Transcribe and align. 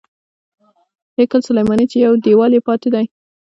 هیکل 1.19 1.41
سلیماني 1.47 1.85
چې 1.91 1.97
یو 2.05 2.13
دیوال 2.25 2.51
یې 2.55 2.61
پاتې 2.67 2.89
دی. 2.93 3.05